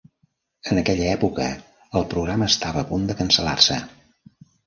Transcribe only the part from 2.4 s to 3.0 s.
estava a